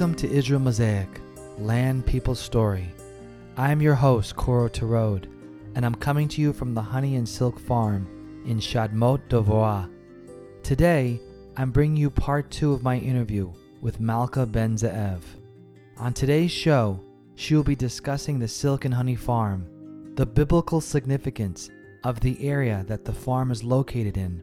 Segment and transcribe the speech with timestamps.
[0.00, 1.20] Welcome to Israel Mosaic,
[1.58, 2.88] Land People Story.
[3.58, 5.26] I'm your host, Koro Tarod,
[5.74, 8.06] and I'm coming to you from the Honey and Silk Farm
[8.46, 9.90] in Shadmot Dvora.
[10.62, 11.20] Today,
[11.58, 15.20] I'm bringing you part two of my interview with Malka Ben Ze'ev.
[15.98, 16.98] On today's show,
[17.34, 19.66] she will be discussing the Silk and Honey Farm,
[20.14, 21.68] the biblical significance
[22.04, 24.42] of the area that the farm is located in,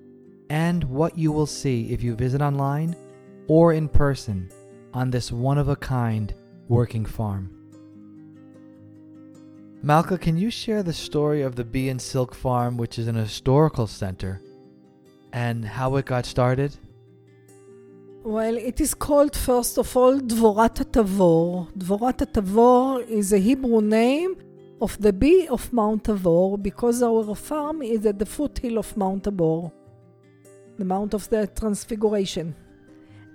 [0.52, 2.95] and what you will see if you visit online
[3.48, 4.52] or in person
[4.94, 6.34] on this one of a kind
[6.68, 7.52] working farm.
[9.84, 13.16] Malka, can you share the story of the Bee and Silk Farm, which is an
[13.16, 14.42] historical center,
[15.32, 16.76] and how it got started?
[18.24, 21.72] Well, it is called, first of all, Dvorat Tavor.
[21.78, 24.36] Dvorat Tavor is a Hebrew name
[24.82, 29.24] of the bee of Mount Tabor because our farm is at the foothill of Mount
[29.24, 29.72] Tabor,
[30.78, 32.56] the Mount of the Transfiguration.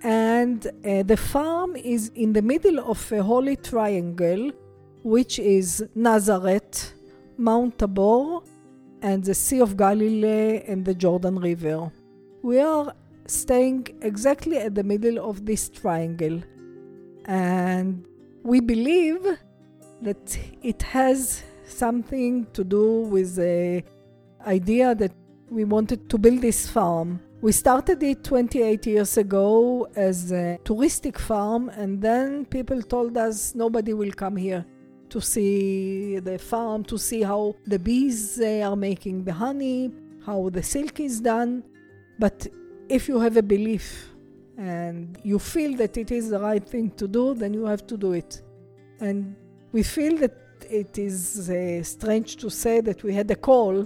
[0.03, 4.51] And uh, the farm is in the middle of a holy triangle,
[5.05, 6.93] which is Nazareth,
[7.37, 8.41] Mount Tabor,
[9.01, 11.93] and the Sea of Galilee and the Jordan River.
[12.43, 12.95] We are
[13.27, 16.43] staying exactly at the middle of this triangle.
[17.27, 18.05] And
[18.43, 19.25] we believe
[20.03, 23.85] that it has something to do with the
[24.47, 25.13] idea that
[25.49, 27.21] we wanted to build this farm.
[27.43, 33.57] We started it 28 years ago as a touristic farm, and then people told us
[33.57, 34.65] nobody will come here
[35.09, 39.91] to see the farm, to see how the bees are making the honey,
[40.25, 41.65] how the silk is done.
[42.17, 42.47] But
[42.89, 44.11] if you have a belief
[44.57, 47.97] and you feel that it is the right thing to do, then you have to
[47.97, 48.41] do it.
[49.01, 49.35] And
[49.73, 50.37] we feel that
[50.71, 53.85] it is uh, strange to say that we had a call,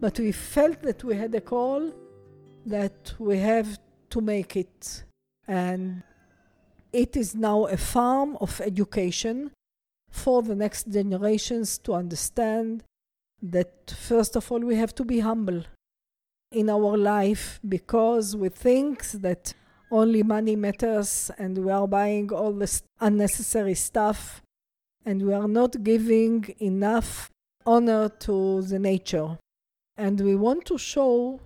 [0.00, 1.92] but we felt that we had a call
[2.66, 3.78] that we have
[4.10, 5.04] to make it.
[5.46, 6.02] And
[6.92, 9.50] it is now a farm of education
[10.10, 12.84] for the next generations to understand
[13.42, 15.64] that, first of all, we have to be humble
[16.52, 19.54] in our life because we think that
[19.90, 24.42] only money matters and we are buying all this unnecessary stuff
[25.04, 27.30] and we are not giving enough
[27.66, 29.38] honor to the nature.
[29.96, 31.40] And we want to show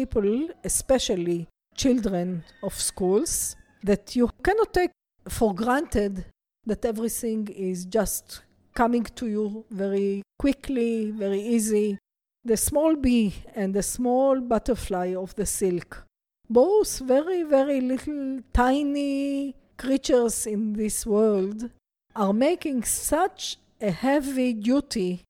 [0.00, 1.46] people, especially
[1.82, 3.54] children of schools,
[3.88, 4.90] that you cannot take
[5.28, 6.24] for granted
[6.66, 8.42] that everything is just
[8.74, 11.98] coming to you very quickly, very easy.
[12.44, 16.04] The small bee and the small butterfly of the silk,
[16.50, 21.70] both very, very little tiny creatures in this world,
[22.16, 22.82] are making
[23.14, 25.22] such a heavy duty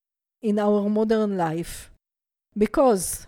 [0.42, 1.90] in our modern life.
[2.56, 3.26] Because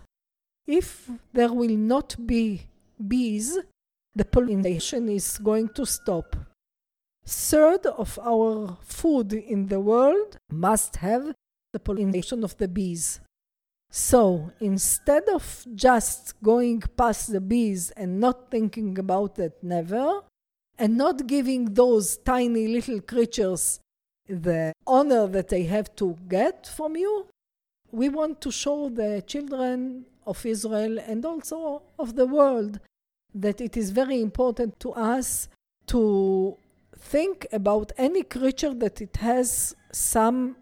[0.67, 2.63] if there will not be
[3.07, 3.57] bees,
[4.13, 6.35] the pollination is going to stop.
[7.25, 11.33] Third of our food in the world must have
[11.73, 13.19] the pollination of the bees.
[13.89, 20.21] So instead of just going past the bees and not thinking about it, never,
[20.77, 23.79] and not giving those tiny little creatures
[24.27, 27.27] the honor that they have to get from you,
[27.91, 32.79] we want to show the children of Israel and also of the world
[33.33, 35.47] that it is very important to us
[35.87, 36.57] to
[36.97, 40.55] think about any creature that it has some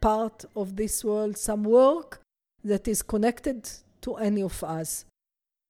[0.00, 2.20] part of this world, some work
[2.64, 3.68] that is connected
[4.00, 5.04] to any of us.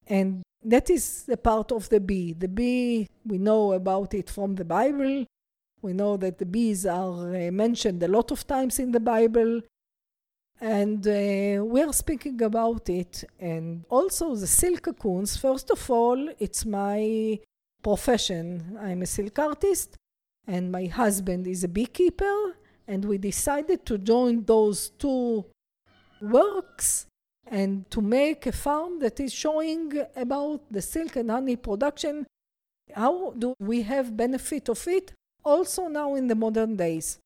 [0.07, 2.33] And that is the part of the bee.
[2.33, 5.25] The bee, we know about it from the Bible.
[5.81, 9.61] We know that the bees are uh, mentioned a lot of times in the Bible.
[10.61, 13.23] And uh, we are speaking about it.
[13.39, 17.39] And also the silk cocoons, first of all, it's my
[17.81, 18.77] profession.
[18.79, 19.97] I'm a silk artist,
[20.47, 22.55] and my husband is a beekeeper.
[22.87, 25.45] And we decided to join those two
[26.21, 27.07] works
[27.47, 32.25] and to make a farm that is showing about the silk and honey production.
[32.93, 35.13] How do we have benefit of it
[35.43, 37.19] also now in the modern days?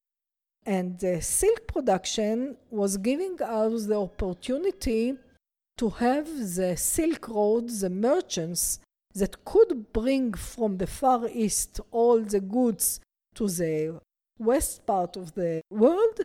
[0.68, 5.16] And the silk production was giving us the opportunity
[5.78, 8.80] to have the Silk Road, the merchants
[9.16, 13.00] that could bring from the Far East all the goods
[13.36, 14.02] to the
[14.38, 16.20] west part of the world,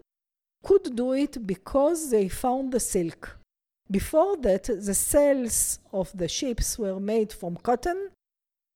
[0.65, 3.39] could do it because they found the silk.
[3.89, 8.11] Before that, the sails of the ships were made from cotton,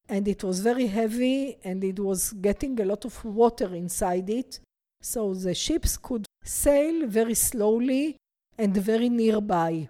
[0.08, 4.60] and it was very heavy and it was getting a lot of water inside it.
[5.00, 8.16] So the ships could sail very slowly
[8.58, 9.88] and very nearby.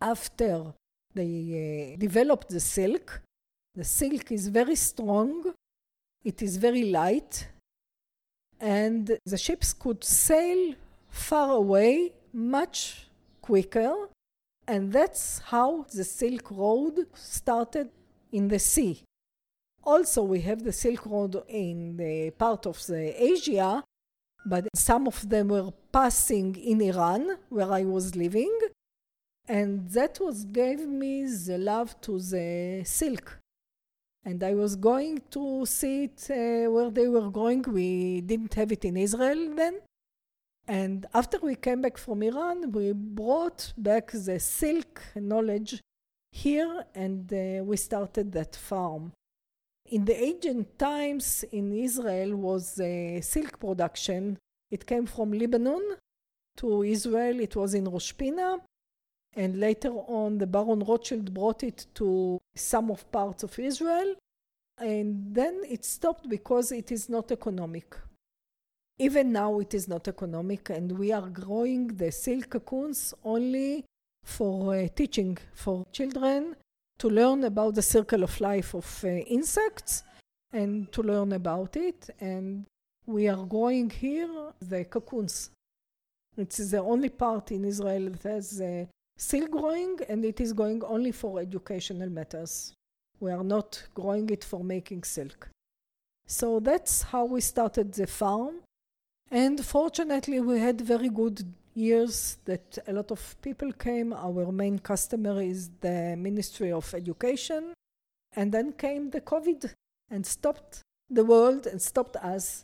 [0.00, 0.72] After
[1.14, 3.22] they uh, developed the silk,
[3.74, 5.52] the silk is very strong
[6.22, 7.48] It is very light,
[8.60, 10.74] and the ships could sail
[11.08, 13.08] far away much
[13.40, 14.08] quicker.
[14.66, 17.88] And that's how the Silk Road started
[18.30, 19.02] in the sea.
[19.84, 23.82] Also, we have the Silk Road in the part of the Asia,
[24.46, 28.56] but some of them were passing in Iran, where I was living,
[29.48, 33.38] and that was gave me the love to the silk.
[34.24, 37.62] And I was going to see it uh, where they were going.
[37.62, 39.80] We didn't have it in Israel then.
[40.68, 45.80] And after we came back from Iran, we brought back the silk knowledge
[46.30, 49.12] here and uh, we started that farm.
[49.90, 54.38] In the ancient times in Israel was uh, silk production.
[54.70, 55.96] It came from Lebanon
[56.58, 57.40] to Israel.
[57.40, 58.58] It was in Rosh Pina.
[59.34, 64.14] And later on, the Baron Rothschild brought it to some of parts of Israel.
[64.78, 67.96] And then it stopped because it is not economic.
[68.98, 73.84] Even now, it is not economic, and we are growing the silk cocoons only
[74.22, 76.54] for uh, teaching for children
[77.00, 80.04] to learn about the circle of life of uh, insects
[80.52, 82.10] and to learn about it.
[82.20, 82.66] And
[83.06, 84.30] we are growing here
[84.60, 85.50] the cocoons.
[86.36, 88.84] It's the only part in Israel that has uh,
[89.16, 92.72] silk growing, and it is going only for educational matters.
[93.18, 95.48] We are not growing it for making silk.
[96.26, 98.56] So that's how we started the farm.
[99.30, 101.36] And fortunately, we had very good
[101.80, 104.12] years that a lot of people came.
[104.12, 107.72] Our main customer is the Ministry of Education.
[108.36, 109.72] And then came the COVID
[110.10, 112.62] and stopped the world and stopped us.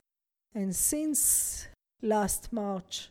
[0.55, 1.67] And since
[2.03, 3.11] last March,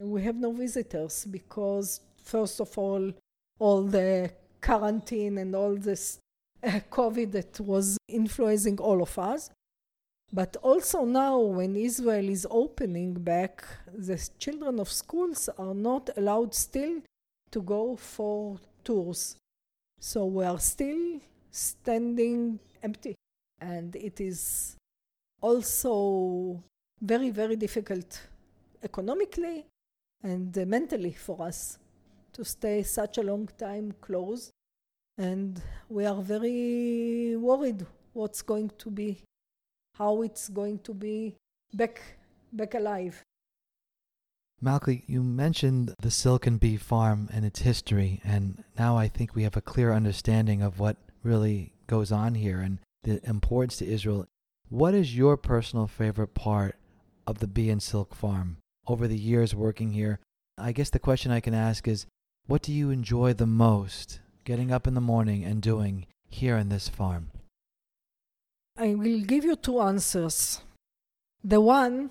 [0.00, 3.12] we have no visitors because, first of all,
[3.58, 6.18] all the quarantine and all this
[6.62, 9.50] uh, COVID that was influencing all of us.
[10.32, 16.54] But also now, when Israel is opening back, the children of schools are not allowed
[16.54, 17.02] still
[17.50, 19.36] to go for tours.
[20.00, 21.20] So we are still
[21.50, 23.14] standing empty.
[23.60, 24.76] And it is
[25.42, 26.62] also
[27.00, 28.22] very, very difficult
[28.82, 29.66] economically
[30.22, 31.78] and mentally for us
[32.32, 34.50] to stay such a long time closed.
[35.18, 37.84] And we are very worried
[38.14, 39.22] what's going to be
[40.02, 41.36] how it's going to be
[41.72, 42.02] back
[42.52, 43.22] back alive.
[44.60, 49.44] Malki, you mentioned the Silken Bee Farm and its history, and now I think we
[49.44, 54.26] have a clear understanding of what really goes on here and the importance to Israel.
[54.68, 56.76] What is your personal favorite part
[57.26, 60.20] of the Bee and Silk Farm over the years working here?
[60.58, 62.06] I guess the question I can ask is
[62.46, 66.68] what do you enjoy the most getting up in the morning and doing here in
[66.68, 67.31] this farm?
[68.82, 70.60] I will give you two answers.
[71.44, 72.10] The one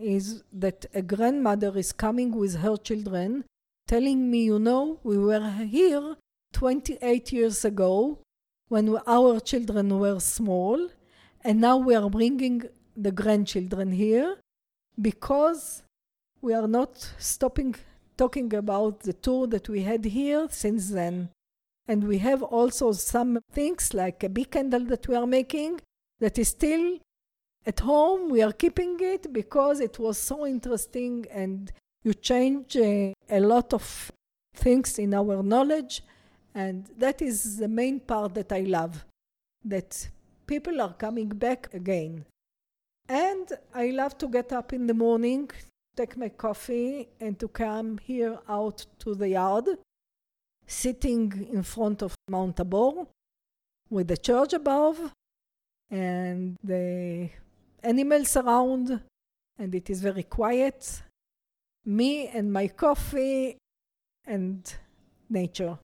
[0.00, 3.44] is that a grandmother is coming with her children,
[3.86, 6.16] telling me, you know, we were here
[6.54, 8.18] 28 years ago
[8.66, 10.88] when our children were small,
[11.44, 12.64] and now we are bringing
[12.96, 14.38] the grandchildren here
[15.00, 15.84] because
[16.42, 17.76] we are not stopping
[18.16, 21.28] talking about the tour that we had here since then.
[21.86, 25.80] And we have also some things like a bee candle that we are making
[26.20, 26.98] that is still
[27.66, 28.28] at home.
[28.28, 31.70] We are keeping it because it was so interesting and
[32.04, 34.12] you change uh, a lot of
[34.54, 36.02] things in our knowledge.
[36.54, 39.04] And that is the main part that I love
[39.64, 40.08] that
[40.46, 42.24] people are coming back again.
[43.08, 45.50] And I love to get up in the morning,
[45.96, 49.66] take my coffee, and to come here out to the yard,
[50.66, 53.06] sitting in front of Mount Tabor
[53.88, 55.12] with the church above
[55.90, 57.30] and the
[57.82, 59.00] animals around,
[59.58, 61.02] and it is very quiet.
[61.84, 63.56] Me and my coffee
[64.26, 64.74] and
[65.30, 65.78] nature.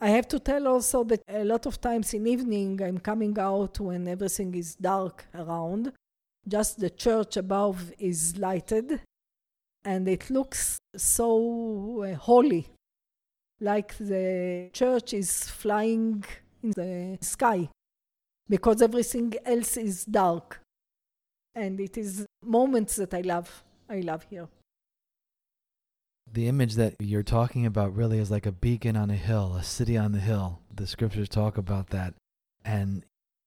[0.00, 3.80] I have to tell also that a lot of times in evening I'm coming out
[3.80, 5.92] when everything is dark around.
[6.48, 9.00] Just the church above is lighted
[9.84, 12.66] and it looks so uh, holy,
[13.60, 16.24] like the church is flying
[16.62, 17.68] in the sky
[18.50, 20.60] because everything else is dark.
[21.54, 23.62] And it is moments that I love.
[23.88, 24.48] I love here.
[26.32, 29.62] The image that you're talking about really is like a beacon on a hill, a
[29.62, 30.60] city on the hill.
[30.74, 32.14] The scriptures talk about that.
[32.64, 33.04] And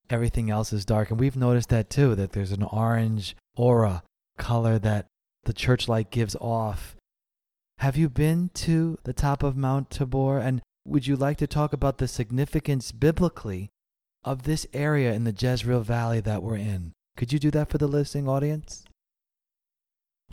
[0.10, 1.12] everything else is dark.
[1.12, 4.03] And we've noticed that too, that there's an orange aura
[4.38, 5.07] color that
[5.43, 6.95] the church light gives off.
[7.79, 10.39] Have you been to the top of Mount Tabor?
[10.39, 13.69] And would you like to talk about the significance biblically
[14.23, 16.93] of this area in the Jezreel Valley that we're in.
[17.17, 18.85] Could you do that for the listening audience?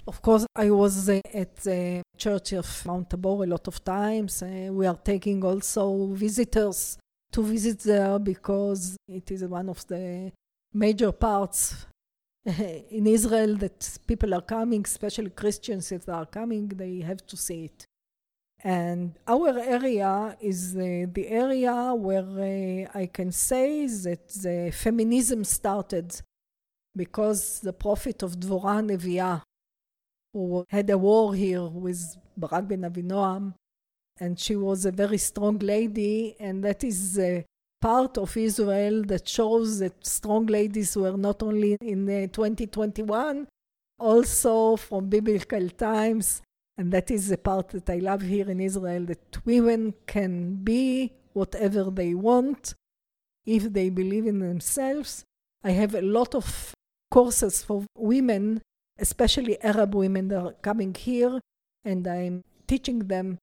[0.06, 4.42] Of course, I was uh, at the Church of Mount Tabor a lot of times.
[4.42, 6.98] Uh, we are taking also visitors
[7.32, 10.32] to visit there because it is one of the
[10.72, 11.86] major parts
[12.44, 17.36] in Israel that people are coming, especially Christians, if they are coming, they have to
[17.36, 17.84] see it.
[18.62, 25.44] And our area is uh, the area where uh, I can say that the feminism
[25.44, 26.20] started
[26.94, 29.40] because the prophet of Dvorah Neviah,
[30.34, 33.54] who had a war here with Barak ben Avinoam,
[34.18, 37.44] and she was a very strong lady, and that is a
[37.80, 43.46] part of Israel that shows that strong ladies were not only in uh, 2021,
[43.98, 46.42] also from biblical times.
[46.80, 51.12] And that is the part that I love here in Israel that women can be
[51.34, 52.72] whatever they want
[53.44, 55.22] if they believe in themselves.
[55.62, 56.72] I have a lot of
[57.10, 58.62] courses for women,
[58.98, 61.38] especially Arab women that are coming here,
[61.84, 63.36] and I'm teaching them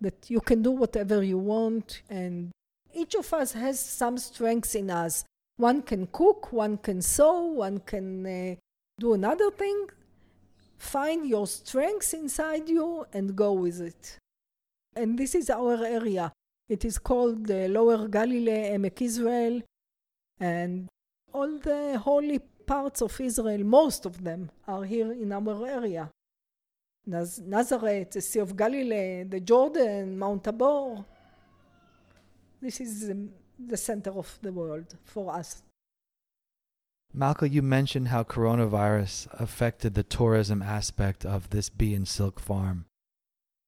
[0.00, 2.52] that you can do whatever you want, and
[2.94, 5.24] each of us has some strengths in us.
[5.56, 8.54] One can cook, one can sew, one can uh,
[9.00, 9.88] do another thing.
[10.76, 14.18] Find your strengths inside you and go with it.
[14.96, 16.32] And this is our area.
[16.68, 19.60] It is called the Lower Galilee, Emek Israel,
[20.40, 20.88] and
[21.32, 26.10] all the holy parts of Israel, most of them, are here in our area.
[27.06, 31.04] Naz- Nazareth, the Sea of Galilee, the Jordan, Mount Tabor.
[32.60, 35.62] This is um, the center of the world for us.
[37.16, 42.86] Malka, you mentioned how coronavirus affected the tourism aspect of this bee and silk farm.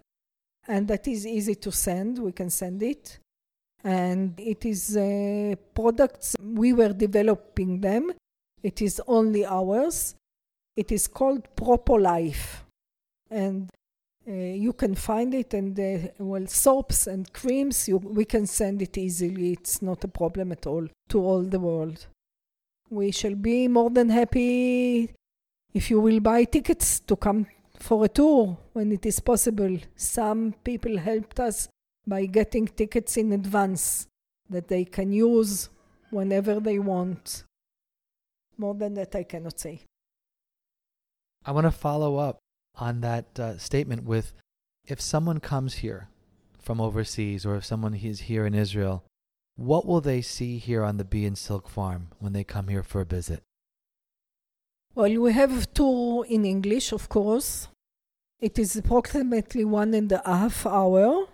[0.68, 2.18] And that is easy to send.
[2.18, 3.20] We can send it.
[3.84, 8.12] And it is uh, products, we were developing them
[8.70, 10.16] it is only ours.
[10.76, 12.64] It is called Propolife.
[13.30, 13.70] And
[14.28, 18.82] uh, you can find it and uh, well soaps and creams you, we can send
[18.82, 22.08] it easily it's not a problem at all to all the world
[22.90, 25.12] we shall be more than happy
[25.76, 27.46] if you will buy tickets to come
[27.78, 31.68] for a tour when it is possible some people helped us
[32.08, 34.08] by getting tickets in advance
[34.50, 35.70] that they can use
[36.10, 37.44] whenever they want
[38.58, 39.82] more than that, I cannot say.
[41.46, 42.40] I want to follow up
[42.76, 44.34] on that uh, statement with
[44.88, 46.10] if someone comes here
[46.60, 49.04] from overseas or if someone is here in Israel,
[49.56, 52.84] what will they see here on the Bee and Silk Farm when they come here
[52.84, 53.42] for a visit?
[54.94, 57.68] Well, we have a tour in English, of course.
[58.40, 61.28] It is approximately one and a half hour,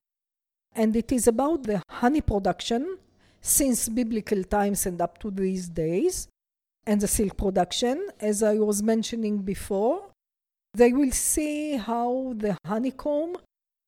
[0.75, 2.97] and it is about the honey production
[3.41, 6.27] since biblical times and up to these days
[6.85, 10.09] and the silk production, as I was mentioning before.
[10.73, 13.37] They will see how the honeycomb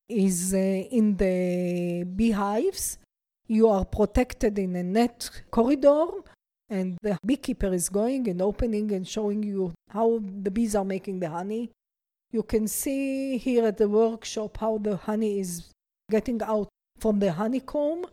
[0.10, 2.98] is uh, in the beehives.
[3.48, 6.08] You are protected in a net corridor,
[6.70, 11.20] and the beekeeper is going and opening and showing you how the bees are making
[11.20, 11.72] the honey.
[12.32, 15.72] You can see here at the workshop how the honey is
[16.10, 16.68] getting out
[17.00, 18.06] from the honeycomb,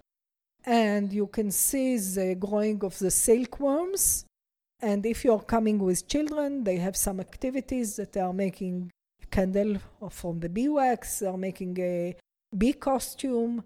[0.65, 4.25] and you can see the growing of the silkworms.
[4.83, 8.91] And if you're coming with children, they have some activities that they are making
[9.31, 9.77] candle
[10.11, 12.17] from the beeswax, they're making a
[12.57, 13.63] bee costume,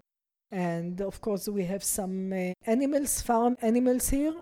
[0.51, 4.35] and of course we have some uh, animals, farm animals here.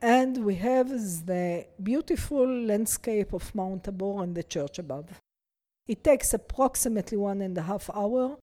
[0.00, 0.88] And we have
[1.26, 5.20] the beautiful landscape of Mount Tabor and the church above.
[5.86, 8.36] It takes approximately one and a half hour.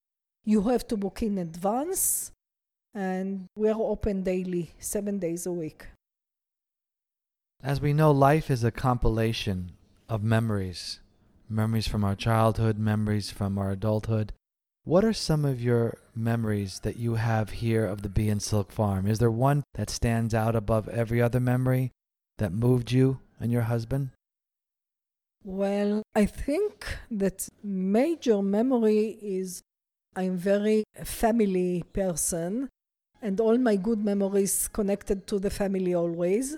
[0.45, 2.31] You have to book in advance,
[2.93, 5.85] and we are open daily, seven days a week.
[7.61, 9.71] As we know, life is a compilation
[10.07, 10.99] of memories
[11.49, 14.31] memories from our childhood, memories from our adulthood.
[14.83, 18.71] What are some of your memories that you have here of the Bee and Silk
[18.71, 19.07] Farm?
[19.07, 21.91] Is there one that stands out above every other memory
[22.37, 24.11] that moved you and your husband?
[25.43, 29.61] Well, I think that major memory is
[30.15, 32.69] I'm very family person
[33.21, 36.57] and all my good memories connected to the family always.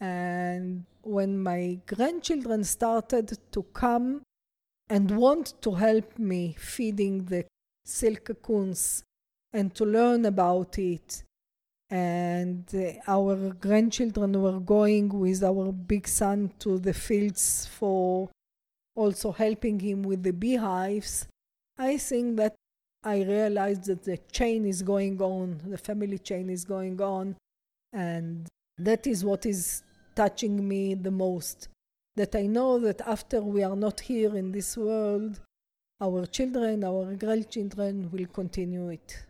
[0.00, 4.22] And when my grandchildren started to come
[4.88, 7.44] and want to help me feeding the
[7.84, 9.02] silk cocoons
[9.52, 11.22] and to learn about it.
[11.88, 18.28] And uh, our grandchildren were going with our big son to the fields for
[18.94, 21.28] also helping him with the beehives.
[21.78, 22.54] I think that
[23.04, 27.36] I realized that the chain is going on, the family chain is going on,
[27.92, 29.82] and that is what is
[30.16, 31.68] touching me the most.
[32.16, 35.40] That I know that after we are not here in this world,
[36.00, 39.26] our children, our grandchildren will continue it.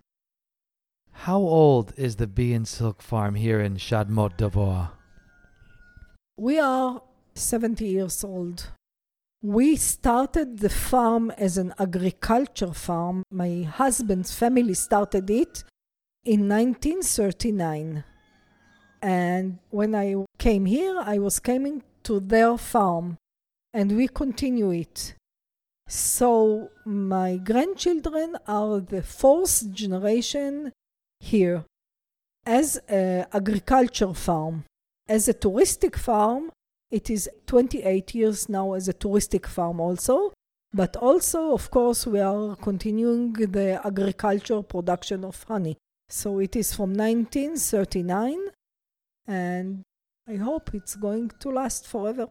[1.12, 4.90] How old is the Bee and Silk Farm here in Shadmot Dvora?
[6.36, 7.02] We are
[7.34, 8.70] 70 years old.
[9.42, 13.22] We started the farm as an agriculture farm.
[13.30, 15.64] My husband's family started it
[16.24, 18.04] in 1939.
[19.02, 23.18] And when I came here, I was coming to their farm,
[23.72, 25.14] and we continue it.
[25.88, 30.72] So my grandchildren are the fourth generation
[31.20, 31.64] here
[32.44, 34.64] as an agriculture farm.
[35.08, 36.50] As a touristic farm,
[36.90, 40.32] it is 28 years now as a touristic farm also.
[40.72, 45.76] But also, of course, we are continuing the agriculture production of honey.
[46.08, 48.50] So it is from 1939
[49.26, 49.82] and
[50.28, 52.28] I hope it's going to last forever.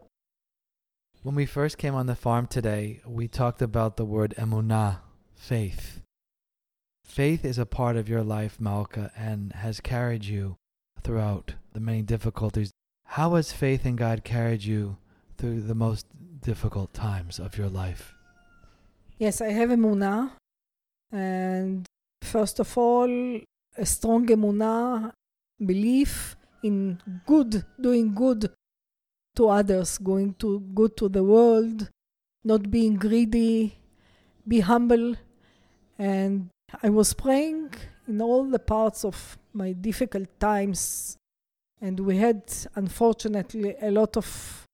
[1.22, 4.98] When we first came on the farm today, we talked about the word emunah,
[5.34, 6.02] faith.
[7.04, 10.56] Faith is a part of your life, Malka, and has carried you
[11.02, 12.70] throughout the many difficulties.
[13.06, 14.98] How has faith in God carried you
[15.36, 16.06] through the most
[16.40, 18.14] difficult times of your life?
[19.18, 20.32] Yes, I have emunah,
[21.10, 21.86] and
[22.22, 23.40] first of all,
[23.78, 25.12] a strong emunah,
[25.64, 28.50] belief in good, doing good
[29.36, 31.90] to others, going to good to the world,
[32.44, 33.78] not being greedy,
[34.46, 35.14] be humble.
[35.98, 36.48] And
[36.82, 37.70] I was praying
[38.08, 41.16] in all the parts of my difficult times.
[41.80, 42.42] And we had,
[42.74, 44.64] unfortunately, a lot of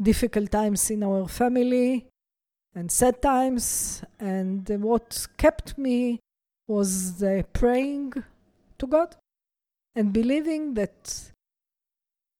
[0.00, 2.06] difficult times in our family
[2.74, 4.02] and sad times.
[4.20, 6.20] And what kept me
[6.68, 8.12] was praying
[8.78, 9.16] to God
[9.94, 11.32] and believing that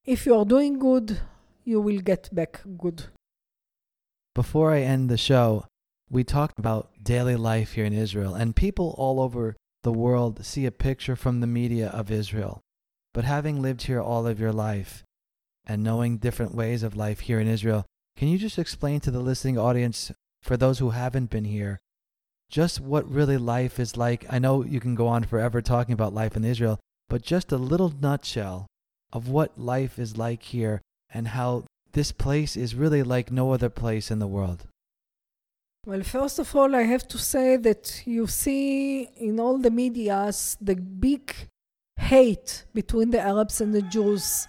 [0.05, 1.21] if you are doing good,
[1.65, 3.05] you will get back good.
[4.35, 5.67] Before I end the show,
[6.11, 10.65] we talked about daily life here in Israel, and people all over the world see
[10.65, 12.61] a picture from the media of Israel.
[13.13, 15.05] But having lived here all of your life
[15.67, 17.85] and knowing different ways of life here in Israel,
[18.17, 20.11] can you just explain to the listening audience,
[20.43, 21.79] for those who haven't been here,
[22.49, 24.25] just what really life is like?
[24.31, 27.57] I know you can go on forever talking about life in Israel, but just a
[27.57, 28.67] little nutshell
[29.13, 30.81] of what life is like here
[31.13, 34.67] and how this place is really like no other place in the world.
[35.87, 40.57] Well, first of all, I have to say that you see in all the medias
[40.61, 41.35] the big
[41.97, 44.47] hate between the Arabs and the Jews.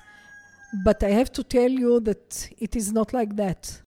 [0.83, 3.81] But I have to tell you that it is not like that.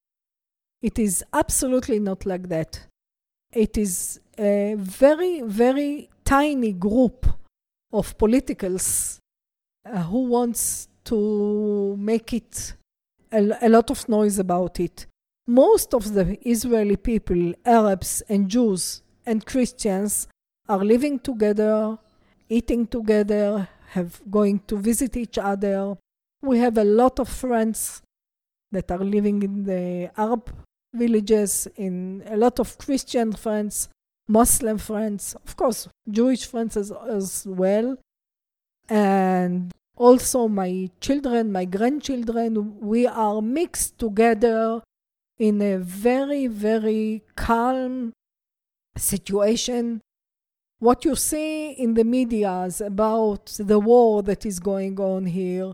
[0.81, 2.87] It is absolutely not like that.
[3.53, 7.27] It is a very, very tiny group
[7.93, 9.21] of politicals
[9.85, 12.75] uh, who wants to make it
[13.33, 15.07] a, a lot of noise about it.
[15.47, 20.29] Most of the Israeli people, Arabs and Jews and Christians,
[20.69, 21.99] are living together,
[22.49, 25.97] eating together, have going to visit each other.
[26.43, 28.03] We have a lot of friends
[28.71, 30.51] that are living in the Arab
[30.95, 33.89] villages, in a lot of Christian friends,
[34.29, 37.97] Muslim friends, of course, Jewish friends as, as well.
[38.89, 44.83] And also my children, my grandchildren, we are mixed together
[45.39, 48.13] in a very, very calm
[48.97, 50.01] situation.
[50.79, 55.73] What you see in the media about the war that is going on here,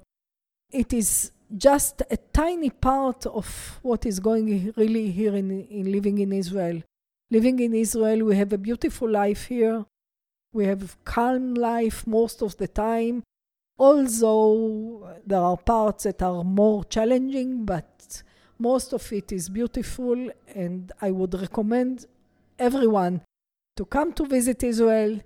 [0.71, 6.19] it is just a tiny part of what is going really here in, in living
[6.19, 6.83] in Israel.
[7.31, 9.85] Living in Israel, we have a beautiful life here.
[10.55, 13.23] We have calm life most of the time,
[13.79, 18.23] although there are parts that are more challenging, but
[18.59, 22.07] most of it is beautiful, and I would recommend
[22.59, 23.21] everyone
[23.77, 25.21] to come to visit Israel,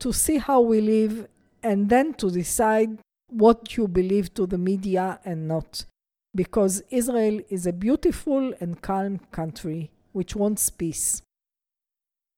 [0.00, 1.28] to see how we live,
[1.62, 2.98] and then to decide
[3.30, 5.86] what you believe to the media and not.
[6.34, 11.22] Because Israel is a beautiful and calm country which wants peace.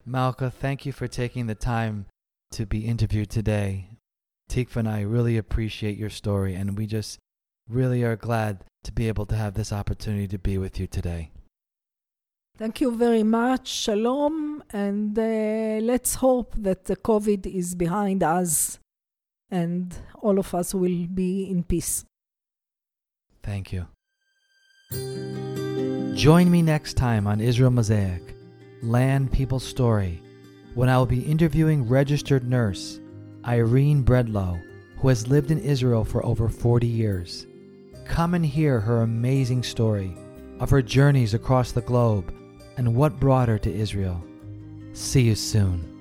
[0.06, 2.06] Malka, thank you for taking the time
[2.52, 3.90] to be interviewed today.
[4.48, 7.18] Tikva and I really appreciate your story, and we just
[7.68, 11.32] really are glad to be able to have this opportunity to be with you today.
[12.56, 13.66] Thank you very much.
[13.66, 14.62] Shalom.
[14.70, 18.78] And uh, let's hope that the COVID is behind us
[19.50, 22.04] and all of us will be in peace.
[23.42, 23.86] Thank you.
[26.14, 28.35] Join me next time on Israel Mosaic,
[28.86, 30.22] Land People Story,
[30.74, 33.00] when I will be interviewing registered nurse
[33.44, 34.62] Irene Breadlow,
[34.98, 37.48] who has lived in Israel for over 40 years.
[38.04, 40.16] Come and hear her amazing story
[40.60, 42.32] of her journeys across the globe
[42.76, 44.24] and what brought her to Israel.
[44.92, 45.95] See you soon.